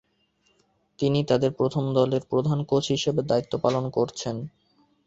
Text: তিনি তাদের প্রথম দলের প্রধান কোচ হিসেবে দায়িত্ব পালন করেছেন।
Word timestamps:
তিনি 0.99 1.19
তাদের 1.23 1.51
প্রথম 1.53 1.83
দলের 1.97 2.23
প্রধান 2.31 2.59
কোচ 2.63 2.85
হিসেবে 2.95 3.21
দায়িত্ব 3.23 3.53
পালন 3.63 3.85
করেছেন। 3.89 4.35